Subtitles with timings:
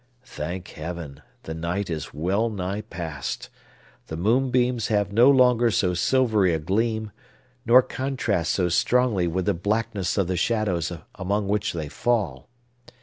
[0.25, 3.51] Thank Heaven, the night is well nigh past!
[4.07, 7.11] The moonbeams have no longer so silvery a gleam,
[7.67, 12.49] nor contrast so strongly with the blackness of the shadows among which they fall.